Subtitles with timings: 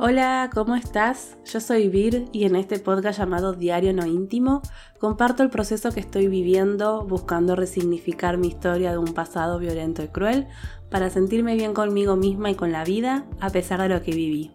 [0.00, 1.36] Hola, ¿cómo estás?
[1.44, 4.62] Yo soy Vir y en este podcast llamado Diario No Íntimo
[5.00, 10.06] comparto el proceso que estoy viviendo buscando resignificar mi historia de un pasado violento y
[10.06, 10.46] cruel
[10.88, 14.52] para sentirme bien conmigo misma y con la vida a pesar de lo que viví.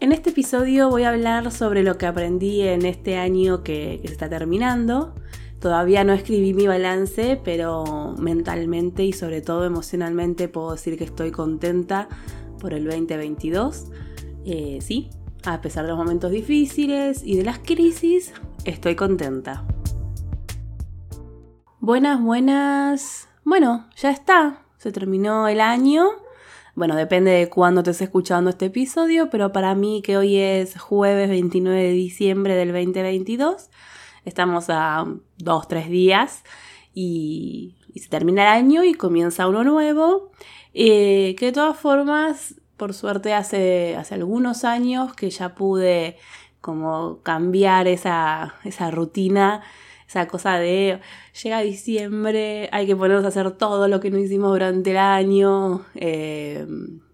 [0.00, 4.30] En este episodio voy a hablar sobre lo que aprendí en este año que, está
[4.30, 5.14] terminando.
[5.60, 11.30] Todavía no escribí mi balance, pero mentalmente y sobre todo emocionalmente puedo decir que estoy
[11.30, 12.08] contenta
[12.58, 13.88] por el 2022
[14.50, 15.10] eh, sí,
[15.44, 18.32] a pesar de los momentos difíciles y de las crisis,
[18.64, 19.66] estoy contenta.
[21.80, 23.28] Buenas, buenas.
[23.44, 24.62] Bueno, ya está.
[24.78, 26.06] Se terminó el año.
[26.74, 30.80] Bueno, depende de cuándo te estés escuchando este episodio, pero para mí que hoy es
[30.80, 33.68] jueves 29 de diciembre del 2022,
[34.24, 35.04] estamos a
[35.36, 36.42] dos, tres días
[36.94, 40.30] y, se termina el año y comienza uno nuevo.
[40.72, 46.16] Eh, que de todas formas por suerte hace, hace algunos años que ya pude
[46.62, 49.62] como cambiar esa, esa rutina,
[50.08, 51.00] esa cosa de
[51.42, 55.84] llega diciembre, hay que ponernos a hacer todo lo que no hicimos durante el año.
[55.94, 56.66] Eh,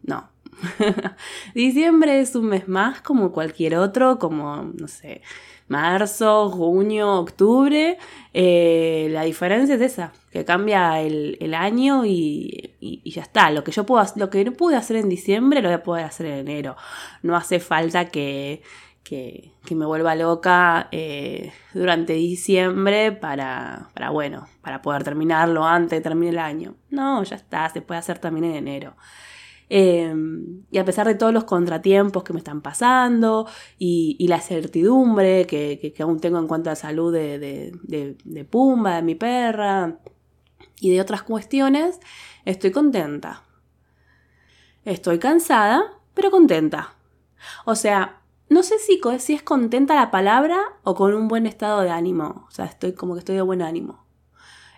[0.03, 0.30] no.
[1.55, 5.22] diciembre es un mes más como cualquier otro, como, no sé,
[5.68, 7.98] marzo, junio, octubre.
[8.32, 13.50] Eh, la diferencia es esa, que cambia el, año y, ya está.
[13.50, 16.04] Lo que yo puedo, lo que no pude hacer en diciembre lo voy a poder
[16.04, 16.76] hacer en enero.
[17.22, 18.62] No hace falta que,
[19.04, 26.00] que, me vuelva loca eh, durante diciembre para, para, bueno, para poder terminarlo antes de
[26.00, 26.74] terminar el año.
[26.90, 28.96] No, ya está, se puede hacer también en enero.
[29.68, 33.48] Em, y a pesar de todos los contratiempos que me están pasando
[33.78, 37.38] y, la certidumbre que, aún tengo en cuanto a la salud de,
[37.82, 39.98] de, Pumba, de mi perra
[40.80, 42.00] y de otras cuestiones,
[42.44, 43.42] estoy contenta.
[44.84, 46.94] Estoy cansada, pero contenta.
[47.64, 48.20] O sea,
[48.50, 52.44] no sé si, si es contenta la palabra o con un buen estado de ánimo.
[52.48, 54.04] O sea, estoy como que estoy de buen ánimo.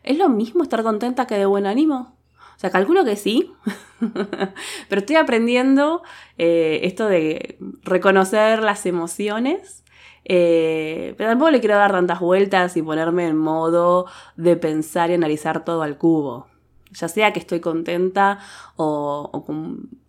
[0.04, 2.16] ¿Es lo mismo estar contenta que de buen ánimo?
[2.56, 3.53] O sea, calculo que sí,
[4.89, 6.03] pero estoy aprendiendo
[6.39, 9.84] eh, esto de reconocer las emociones,
[10.25, 14.06] eh, pero tampoco le quiero dar tantas vueltas y ponerme en modo
[14.37, 16.47] de pensar y analizar todo al cubo.
[16.93, 18.39] Ya sea que estoy contenta
[18.77, 19.44] o,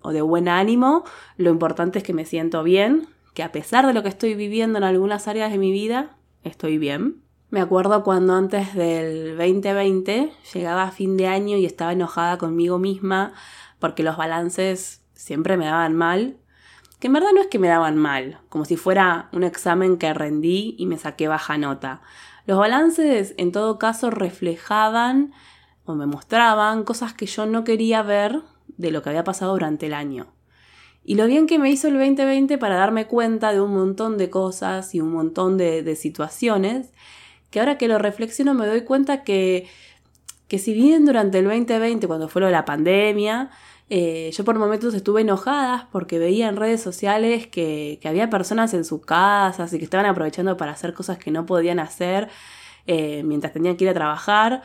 [0.01, 1.03] o de buen ánimo,
[1.35, 4.77] lo importante es que me siento bien, que a pesar de lo que estoy viviendo
[4.77, 7.26] en algunas áreas de mi vida, estoy bien.
[7.49, 12.77] Me acuerdo cuando antes del 2020 llegaba a fin de año y estaba enojada conmigo
[12.77, 13.31] misma
[13.79, 16.35] porque los balances siempre me daban mal.
[16.99, 20.13] Que en verdad no es que me daban mal, como si fuera un examen que
[20.13, 22.01] rendí y me saqué baja nota.
[22.47, 25.31] Los balances en todo caso reflejaban
[25.85, 28.41] o me mostraban cosas que yo no quería ver
[28.75, 30.27] de lo que había pasado durante el año.
[31.05, 34.29] Y lo bien que me hizo el 2020 para darme cuenta de un montón de
[34.29, 36.91] cosas y un montón de, de situaciones
[37.49, 39.67] que ahora que lo reflexiono me doy cuenta que,
[40.47, 43.49] que si bien durante el 2020, cuando fue lo de la pandemia,
[43.89, 48.73] eh, yo por momentos estuve enojada porque veía en redes sociales que, que, había personas
[48.73, 52.27] en sus casas y que estaban aprovechando para hacer cosas que no podían hacer
[52.85, 54.63] eh, mientras tenían que ir a trabajar.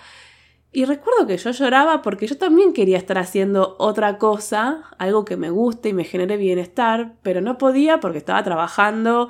[0.75, 5.37] Y recuerdo que yo lloraba porque yo también quería estar haciendo otra cosa, algo que
[5.37, 9.29] me guste y me genere bienestar, pero no podía porque estaba trabajando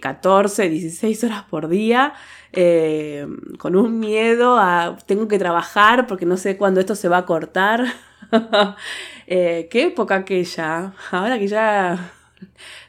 [0.00, 2.14] 14, eh, 16 horas por día,
[2.52, 3.26] eh,
[3.58, 7.26] con un miedo a tengo que trabajar porque no sé cuándo esto se va a
[7.26, 7.84] cortar.
[9.30, 12.12] Eh, qué época aquella, ahora que ya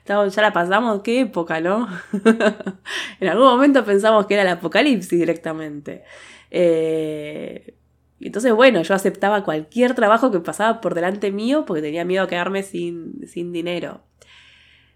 [0.05, 1.85] ya la pasamos, qué época, ¿no?
[3.19, 6.05] en algún momento pensamos que era el apocalipsis directamente.
[8.27, 12.27] Entonces, bueno, yo aceptaba cualquier trabajo que pasaba por delante mío porque tenía miedo a
[12.27, 14.03] quedarme sin, sin dinero.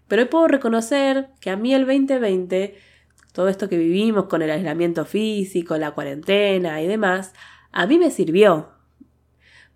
[0.08, 2.76] Pero hoy puedo reconocer que a mí el 2020,
[3.32, 7.32] todo esto que vivimos con el aislamiento físico, la cuarentena y demás,
[7.72, 8.68] a mí me sirvió.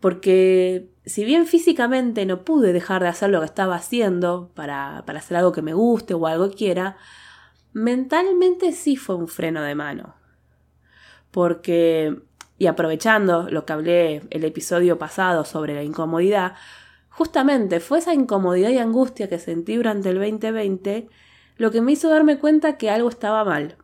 [0.00, 5.21] Porque si bien físicamente no pude dejar de hacer lo que estaba haciendo para, para
[5.21, 6.98] hacer algo que me guste o algo que quiera,
[7.72, 10.15] mentalmente sí fue un freno de mano.
[11.30, 12.22] Porque
[12.59, 16.55] y aprovechando lo que hablé el episodio pasado sobre la incomodidad,
[17.09, 21.09] justamente fue esa incomodidad y angustia que sentí durante el 2020
[21.57, 23.77] lo que me hizo darme cuenta que algo estaba mal.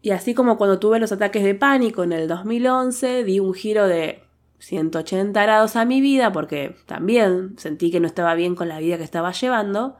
[0.00, 3.86] Y así como cuando tuve los ataques de pánico en el 2011, di un giro
[3.86, 4.22] de
[4.58, 8.98] 180 grados a mi vida porque también sentí que no estaba bien con la vida
[8.98, 9.96] que estaba llevando.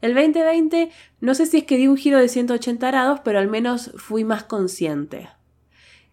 [0.00, 0.90] El 2020
[1.20, 4.24] no sé si es que di un giro de 180 grados, pero al menos fui
[4.24, 5.28] más consciente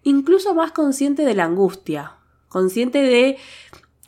[0.06, 2.14] incluso más consciente de la angustia,
[2.48, 3.38] consciente de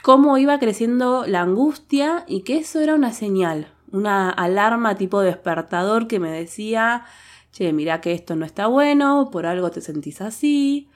[0.03, 6.07] cómo iba creciendo la angustia y que eso era una señal, una alarma tipo despertador
[6.07, 7.03] que me decía,
[7.51, 10.87] che, mira que esto no está bueno, por algo te sentís así,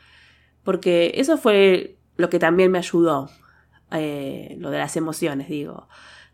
[0.63, 3.29] porque eso fue lo que también me ayudó,
[3.91, 5.87] eh, lo de las emociones, digo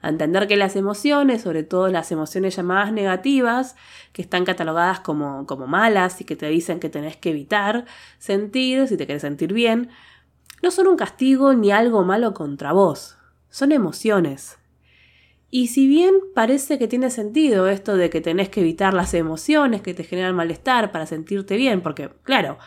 [0.03, 3.75] entender que las emociones, sobre todo las emociones llamadas negativas,
[4.13, 7.85] que están catalogadas como, como malas y que te dicen que tenés que evitar
[8.19, 9.89] sentir, si te quieres sentir bien,
[10.61, 13.17] no son un castigo ni algo malo contra vos,
[13.49, 14.57] son emociones.
[15.49, 19.81] Y si bien parece que tiene sentido esto de que tenés que evitar las emociones
[19.81, 22.57] que te generan malestar para sentirte bien, porque claro,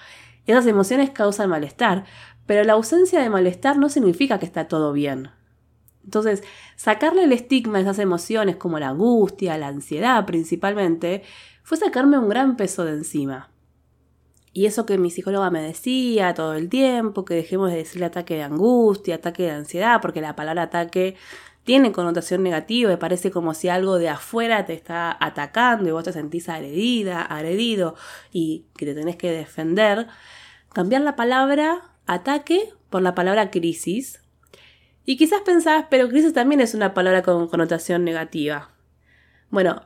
[0.46, 2.04] esas emociones causan malestar,
[2.46, 5.30] pero la ausencia de malestar no significa que está todo bien.
[6.04, 6.42] Entonces,
[6.76, 11.22] sacarle el estigma a esas emociones como la angustia, la ansiedad principalmente,
[11.62, 13.50] fue sacarme un gran peso de encima.
[14.52, 18.34] Y eso que mi psicóloga me decía todo el tiempo, que dejemos de decirle ataque
[18.34, 21.16] de angustia, ataque de ansiedad, porque la palabra ataque
[21.62, 26.04] tiene connotación negativa y parece como si algo de afuera te está atacando y vos
[26.04, 27.94] te sentís agredida, agredido
[28.32, 30.08] y que te tenés que defender.
[30.72, 34.20] Cambiar la palabra ataque por la palabra crisis
[35.04, 38.70] y quizás pensabas, pero crisis también es una palabra con connotación negativa.
[39.50, 39.82] Bueno,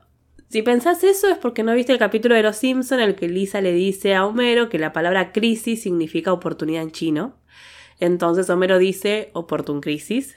[0.49, 3.29] si pensás eso es porque no viste el capítulo de Los Simpson en el que
[3.29, 7.35] Lisa le dice a Homero que la palabra crisis significa oportunidad en chino.
[7.99, 10.37] Entonces Homero dice oportun crisis.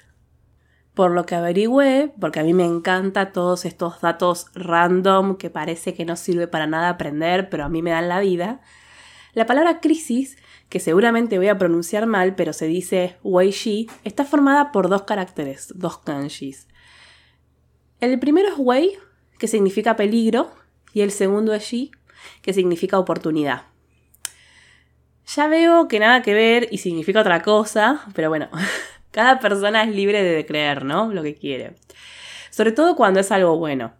[0.93, 5.93] Por lo que averigüé, porque a mí me encanta todos estos datos random que parece
[5.93, 8.61] que no sirve para nada aprender, pero a mí me dan la vida.
[9.37, 10.35] La palabra crisis
[10.67, 15.71] que seguramente voy a pronunciar mal, pero se dice Wei está formada por dos caracteres,
[15.75, 16.67] dos kanjis.
[17.99, 18.97] El primero es Wei,
[19.37, 20.49] que significa peligro,
[20.91, 21.91] y el segundo es Shi,
[22.41, 23.65] que significa oportunidad.
[25.27, 28.49] Ya veo que nada que ver y significa otra cosa, pero bueno,
[29.11, 31.13] cada persona es libre de creer, ¿no?
[31.13, 31.75] Lo que quiere.
[32.49, 33.93] Sobre todo cuando es algo bueno.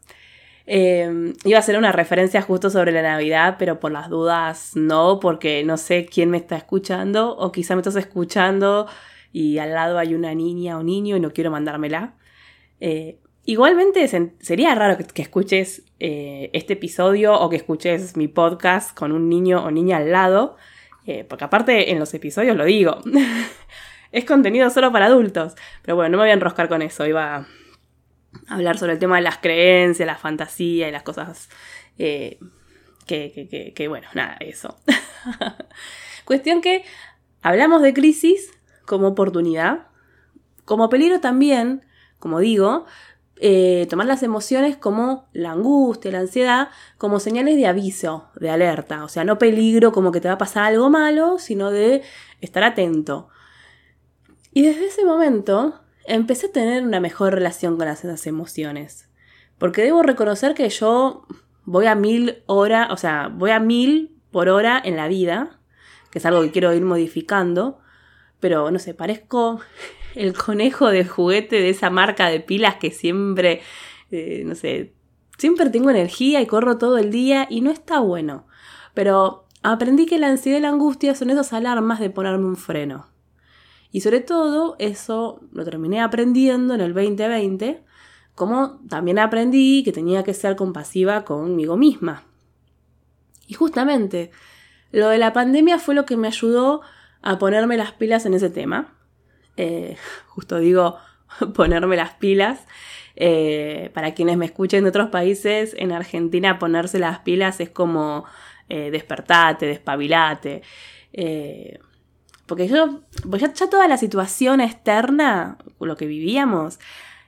[0.70, 5.20] Em, iba a ser una referencia justo sobre la Navidad, pero por las dudas no,
[5.22, 8.86] porque no sé quién me está escuchando, o quizá me estás escuchando
[9.32, 12.16] y al lado hay una niña o niño y no quiero mandármela.
[12.82, 14.08] Eh, igualmente
[14.40, 19.64] sería raro que, escuches eh, este episodio o que escuches mi podcast con un niño
[19.64, 20.58] o niña al lado,
[21.06, 22.98] eh, porque aparte en los episodios lo digo.
[24.12, 25.56] es contenido solo para adultos.
[25.82, 27.06] Pero bueno, no me voy a enroscar con eso.
[27.06, 27.48] Iba
[28.48, 31.50] hablar sobre el tema de las creencias, la fantasía y las cosas
[31.98, 32.40] eh,
[33.06, 34.78] que, bueno, nada, eso.
[36.26, 36.84] Cuestión que
[37.42, 38.52] hablamos de crisis
[38.86, 39.88] como oportunidad,
[40.66, 41.86] como peligro también,
[42.20, 42.86] como digo,
[43.40, 49.04] eh, tomar las emociones como la angustia, la ansiedad, como señales de aviso, de alerta.
[49.04, 52.02] O sea, no peligro como que te va a pasar algo malo, sino de
[52.42, 53.30] estar atento.
[54.52, 59.10] Y desde ese momento empecé a tener una mejor relación con esas emociones.
[59.58, 61.28] Porque debo reconocer que yo
[61.66, 65.60] voy a mil horas, o sea, voy a mil por hora en la vida,
[66.10, 67.80] que es algo que quiero ir modificando,
[68.40, 69.60] pero no sé, parezco
[70.16, 73.62] el conejo de juguete de esa marca de pilas que siempre,
[74.12, 74.94] eh, no sé,
[75.38, 78.48] siempre tengo energía y corro todo el día y no está bueno.
[78.94, 83.08] Pero aprendí que la ansiedad y la angustia son esas alarmas de ponerme un freno.
[83.98, 87.82] Y sobre todo eso lo terminé aprendiendo en el 2020,
[88.36, 92.24] como también aprendí que tenía que ser compasiva conmigo misma.
[93.48, 94.30] Y justamente
[94.92, 96.82] lo de la pandemia fue lo que me ayudó
[97.24, 98.94] a ponerme las pilas en ese tema.
[99.56, 101.00] Eh, justo digo
[101.56, 102.68] ponerme las pilas.
[103.16, 108.26] Eh, para quienes me escuchen de otros países, en Argentina ponerse las pilas es como
[108.70, 110.62] eh, despertate, despabilate.
[111.14, 111.80] Eh,
[112.48, 116.80] porque yo, pues ya, toda la situación externa, lo que vivíamos,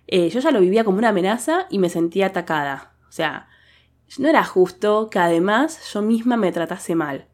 [0.07, 2.93] eh, yo ya lo vivía como una amenaza y me sentía atacada.
[3.09, 3.47] O sea,
[4.17, 7.27] no era justo que además yo misma me tratase mal.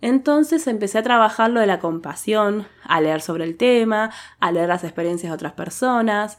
[0.00, 4.68] Entonces empecé a trabajar lo de la compasión, a leer sobre el tema, a leer
[4.68, 6.38] las experiencias de otras personas.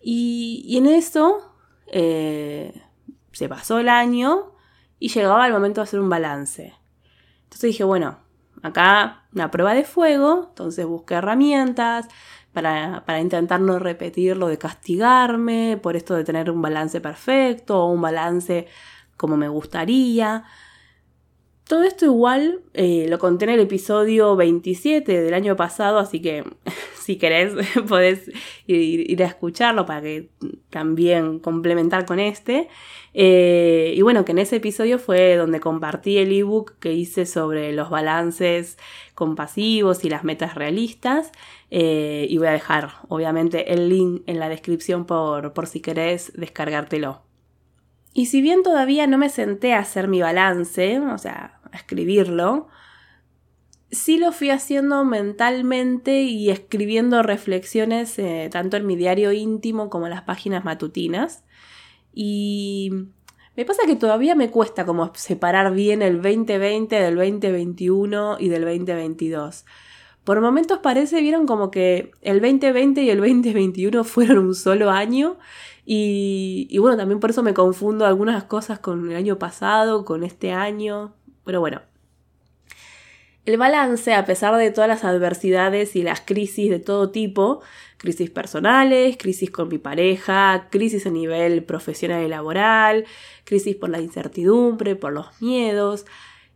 [0.00, 1.52] Y, en eso
[1.88, 2.82] eh,
[3.32, 4.52] se pasó el año
[5.00, 6.74] y llegaba el momento de hacer un balance.
[7.44, 8.18] Entonces dije, bueno,
[8.62, 12.08] acá una prueba de fuego, entonces busqué herramientas
[12.52, 17.84] para, para, intentar no repetir lo de castigarme, por esto de tener un balance perfecto
[17.84, 18.66] o un balance
[19.16, 20.44] como me gustaría.
[21.66, 26.44] Todo esto igual eh, lo conté en el episodio 27 del año pasado, así que
[27.00, 27.54] si querés
[27.88, 28.30] podés
[28.68, 30.30] ir, a escucharlo para que
[30.70, 32.68] también complementar con este.
[33.14, 37.72] Eh, y bueno, que en ese episodio fue donde compartí el ebook que hice sobre
[37.72, 38.78] los balances
[39.16, 41.32] compasivos y las metas realistas.
[41.72, 46.32] Eh, y voy a dejar obviamente el link en la descripción por, por si querés
[46.36, 47.26] descargártelo.
[48.16, 52.68] Y si bien todavía no me senté a hacer mi balance, o sea, escribirlo,
[53.90, 60.06] sí lo fui haciendo mentalmente y escribiendo reflexiones eh, tanto en mi diario íntimo como
[60.06, 61.44] en las páginas matutinas.
[62.12, 62.90] Y
[63.56, 68.62] me pasa que todavía me cuesta como separar bien el 2020 del 2021 y del
[68.64, 69.64] 2022.
[70.24, 75.38] Por momentos parece, vieron como que el 2020 y el 2021 fueron un solo año
[75.88, 80.52] y bueno, también por eso me confundo algunas cosas con el año pasado, con este
[80.52, 81.14] año,
[81.46, 81.80] pero bueno,
[83.46, 87.62] el balance, a pesar de todas las adversidades y las crisis de todo tipo,
[87.96, 93.04] crisis personales, crisis con mi pareja, crisis a nivel profesional y laboral,
[93.44, 96.06] crisis por la incertidumbre, por los miedos,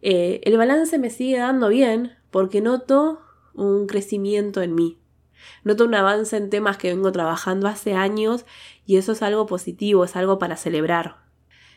[0.02, 3.20] eh, el balance me sigue dando bien porque noto
[3.54, 4.98] un crecimiento en mí.
[5.62, 8.44] Noto un avance en temas que vengo trabajando hace años
[8.84, 11.18] y eso es algo positivo, es algo para celebrar.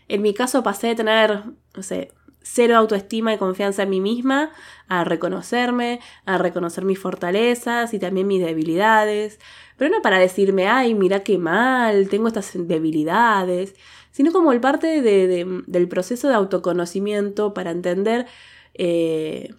[0.08, 1.44] En mi caso pasé de tener,
[1.76, 2.12] no sé,
[2.44, 4.52] cero autoestima y confianza en mí misma,
[4.88, 9.40] a reconocerme, a reconocer mis fortalezas y también mis debilidades,
[9.78, 13.76] pero no para decirme, ay, mira qué mal, tengo estas debilidades,
[14.12, 18.28] sino como el parte del proceso de autoconocimiento para entender,
[18.76, 19.54] eh,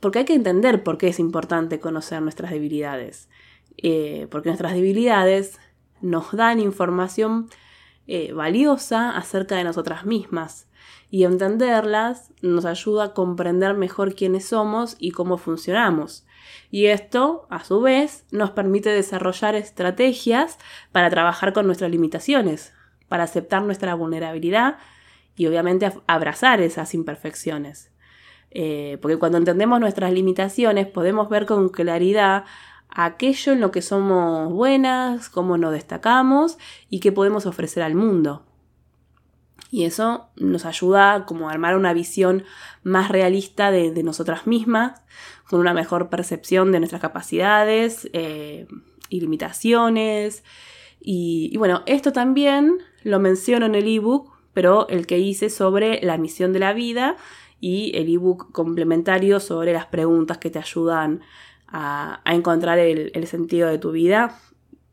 [0.00, 3.28] porque hay que entender por qué es importante conocer nuestras debilidades,
[3.76, 5.58] eh, porque nuestras debilidades
[6.00, 7.50] nos dan información
[8.06, 10.67] eh, valiosa acerca de nosotras mismas
[11.10, 16.26] y entenderlas nos ayuda a comprender mejor quiénes somos y cómo funcionamos.
[16.70, 20.58] Y esto, a su vez, nos permite desarrollar estrategias
[20.92, 22.72] para trabajar con nuestras limitaciones,
[23.08, 24.78] para aceptar nuestra vulnerabilidad
[25.36, 27.90] y obviamente abrazar esas imperfecciones.
[28.50, 32.44] Eh, porque cuando entendemos nuestras limitaciones podemos ver con claridad
[32.88, 38.47] aquello en lo que somos buenas, cómo nos destacamos y qué podemos ofrecer al mundo.
[39.70, 42.44] Y eso nos ayuda como a armar una visión
[42.82, 45.02] más realista de, nosotras mismas,
[45.48, 48.66] con una mejor percepción de nuestras capacidades eh,
[49.10, 50.42] y limitaciones.
[51.00, 56.00] Y, y, bueno, esto también lo menciono en el ebook, pero el que hice sobre
[56.02, 57.16] la misión de la vida
[57.60, 61.20] y el ebook complementario sobre las preguntas que te ayudan
[61.66, 64.38] a, encontrar el, el sentido de tu vida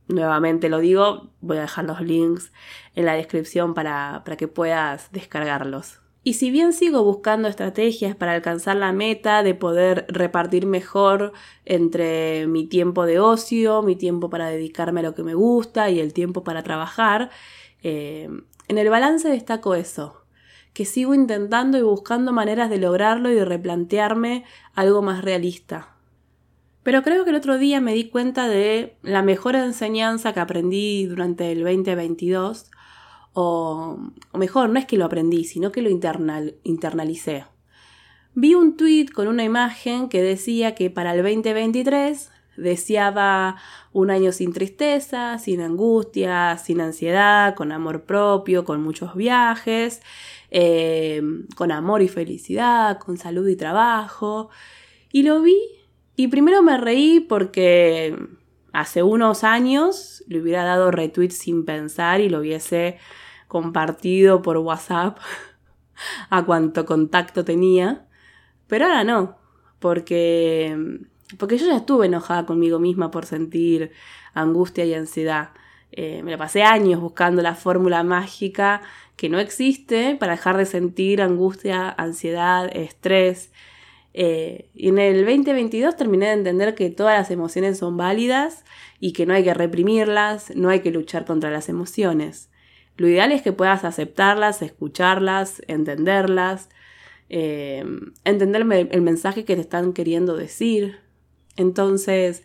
[0.07, 2.51] Nuevamente lo digo, voy a dejar los links
[2.93, 5.99] en la descripción para, que puedas descargarlos.
[6.23, 11.33] Y si bien sigo buscando estrategias para alcanzar la meta de poder repartir mejor
[11.65, 15.99] entre mi tiempo de ocio, mi tiempo para dedicarme a lo que me gusta y
[15.99, 17.29] el tiempo para trabajar,
[17.83, 18.27] eh,
[18.67, 20.25] en el balance destaco eso,
[20.73, 25.94] que sigo intentando y buscando maneras de lograrlo y de replantearme algo más realista,
[26.85, 31.07] pero creo que el otro día me di cuenta de la mejor enseñanza que aprendí
[31.07, 32.69] durante el 2022,
[33.33, 33.97] o,
[34.35, 37.45] mejor, no es que lo aprendí, sino que lo internalicé.
[38.35, 43.55] Vi un tweet con una imagen que decía que para el 2023 deseaba
[43.91, 50.03] un año sin tristeza, sin angustia, sin ansiedad, con amor propio, con muchos viajes,
[50.51, 51.23] eh,
[51.55, 54.49] con amor y felicidad, con salud y trabajo.
[55.11, 55.57] Y lo vi
[56.15, 58.15] y primero me reí porque
[58.71, 62.97] hace unos años le hubiera dado retweet sin pensar y lo hubiese
[63.47, 65.17] compartido por WhatsApp
[66.29, 68.05] a cuanto contacto tenía.
[68.67, 69.37] Pero ahora no,
[69.79, 70.99] porque,
[71.37, 73.91] porque yo ya estuve enojada conmigo misma por sentir
[74.33, 75.51] angustia y ansiedad.
[75.91, 78.81] Eh, me la pasé años buscando la fórmula mágica
[79.15, 83.51] que no existe para dejar de sentir angustia, ansiedad, estrés
[84.17, 88.63] eh, y en el 2022 terminé de entender que todas las emociones son válidas
[89.01, 92.49] y que no hay que reprimirlas, no hay que luchar contra las emociones.
[92.95, 96.69] Lo ideal es que puedas aceptarlas, escucharlas, entenderlas,
[97.27, 97.83] eh,
[98.23, 100.99] entender el mensaje que te están queriendo decir.
[101.57, 102.43] Entonces,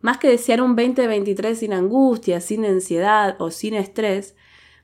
[0.00, 4.36] más que desear un 2023 sin angustia, sin ansiedad o sin estrés,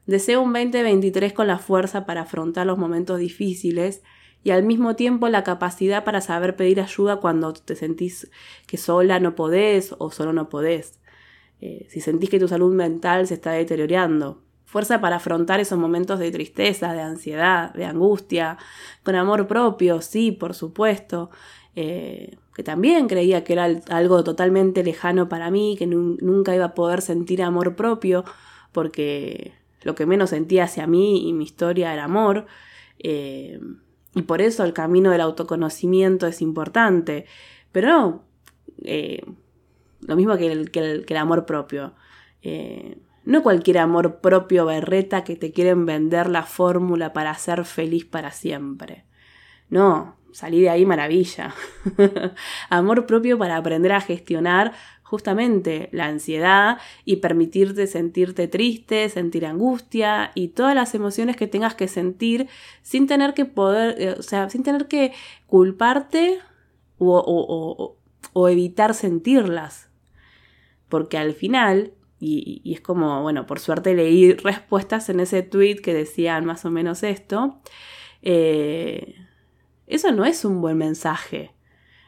[0.07, 4.03] deseo un 2023 con la fuerza para afrontar los momentos difíciles
[4.45, 8.31] y al mismo tiempo la capacidad para saber pedir ayuda cuando te sentís
[8.67, 11.01] que sola no podés o solo no podés.
[11.63, 14.43] Eh, si sentís que tu salud mental se está deteriorando.
[14.67, 18.59] Fuerza para afrontar esos momentos de tristeza, de ansiedad, de angustia,
[19.03, 21.31] con amor propio, sí, por supuesto.
[21.75, 26.75] Eh, que también creía que era algo totalmente lejano para mí, que nunca iba a
[26.75, 28.25] poder sentir amor propio,
[28.73, 32.47] porque lo que menos sentía hacia mí y mi historia era amor.
[32.99, 33.59] Eh,
[34.15, 37.27] y por eso el camino del autoconocimiento es importante.
[37.73, 38.25] Pero no,
[38.85, 39.25] eh,
[40.01, 41.95] lo mismo que el, que el, amor propio.
[42.43, 48.05] Eh, No cualquier amor propio berreta que te quieren vender la fórmula para ser feliz
[48.05, 49.07] para siempre.
[49.69, 51.55] No, salí de ahí maravilla.
[52.71, 54.75] amor propio para aprender a gestionar
[55.15, 61.77] justamente la ansiedad y permitirte sentirte triste, sentir angustia y todas las emociones que tengas
[61.77, 62.49] que sentir
[62.83, 65.13] sin tener que poder, eh, o sea, sin tener que
[65.47, 66.41] culparte
[66.99, 67.97] o,
[68.51, 69.89] evitar sentirlas.
[70.89, 75.77] Porque al final, y, y, es como, bueno, por suerte leí respuestas en ese tweet
[75.77, 77.61] que decían más o menos esto,
[78.21, 79.15] eh,
[79.87, 81.53] eso no es un buen mensaje.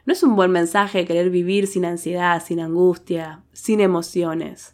[0.07, 4.73] No es un buen mensaje querer vivir sin ansiedad, sin angustia, sin emociones.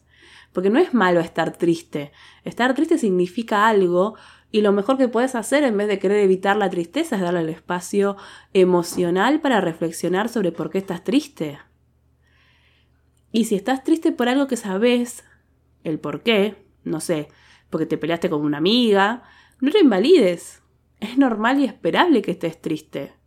[0.51, 2.11] Porque no es malo estar triste.
[2.43, 4.13] Estar triste significa algo
[4.51, 7.39] y lo mejor que puedes hacer en vez de querer evitar la tristeza es darle
[7.39, 8.15] el espacio
[8.53, 11.57] emocional para reflexionar sobre por qué estás triste.
[13.31, 15.23] Y si estás triste por algo que sabes,
[15.83, 17.27] el por qué, no sé,
[17.71, 19.23] porque te peleaste con una amiga,
[19.59, 20.61] no lo invalides.
[20.99, 23.22] Es normal y esperable que estés triste.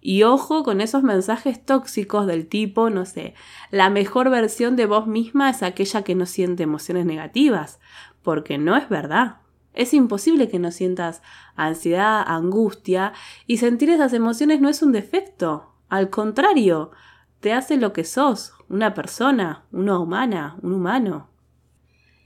[0.00, 3.34] Y ojo con esos mensajes tóxicos del tipo, no sé,
[3.70, 7.80] la mejor versión de vos misma es aquella que no siente emociones negativas,
[8.22, 9.36] porque no es verdad.
[9.74, 11.22] Es imposible que no sientas
[11.54, 13.12] ansiedad, angustia,
[13.46, 15.74] y sentir esas emociones no es un defecto.
[15.90, 16.92] Al contrario,
[17.40, 21.28] te hace lo que sos, una persona, una humana, un humano.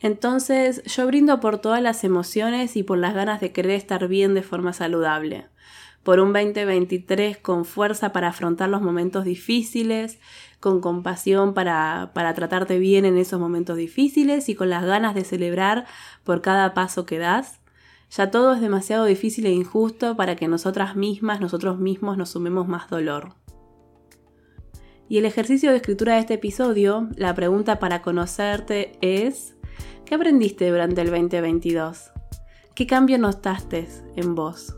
[0.01, 4.35] Entonces, yo brindo por todas las emociones y por las ganas de querer estar bien
[4.35, 5.49] de forma saludable
[6.05, 10.21] por un 2023 con fuerza para afrontar los momentos difíciles,
[10.61, 15.25] con compasión para, para tratarte bien en esos momentos difíciles y con las ganas de
[15.25, 15.87] celebrar
[16.23, 17.61] por cada paso que das.
[18.11, 22.69] Ya todo es demasiado difícil e injusto para que nosotras mismas, nosotros mismos nos sumemos
[22.69, 23.35] más dolor.
[25.09, 29.57] Y el ejercicio de escritura de este episodio, la pregunta para conocerte es,
[30.05, 32.11] ¿qué aprendiste durante el 2022?
[32.75, 34.77] ¿Qué cambio notaste en vos?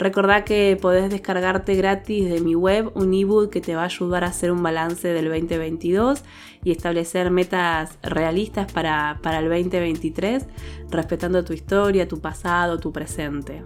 [0.00, 4.24] Recordá que podés descargarte gratis de mi web un ebook que te va a ayudar
[4.24, 6.24] a hacer un balance del 2022
[6.64, 10.46] y establecer metas realistas para, para el 2023,
[10.88, 13.62] respetando tu historia, tu pasado, tu presente.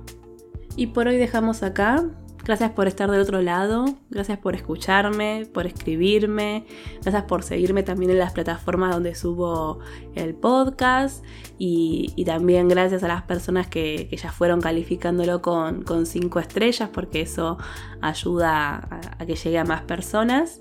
[0.74, 2.04] Y por hoy dejamos acá.
[2.44, 6.66] Gracias por estar del otro lado, gracias por escucharme, por escribirme,
[7.00, 9.78] gracias por seguirme también en las plataformas donde subo
[10.14, 11.24] el podcast
[11.56, 17.56] y, también gracias a las personas que, ya fueron calificándolo con, cinco estrellas porque eso
[18.02, 20.60] ayuda a, que llegue a más personas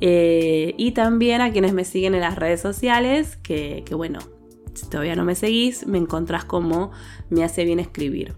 [0.00, 4.18] eh, y también a quienes me siguen en las redes sociales que, que bueno,
[4.74, 6.90] si todavía no me seguís me encontrás como
[7.28, 8.34] me hace bien escribir.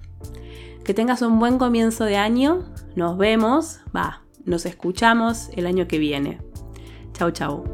[0.84, 2.64] Que tengas un buen comienzo de año.
[2.96, 6.40] Nos vemos, va, nos escuchamos el año que viene.
[7.12, 7.64] Chau, chau.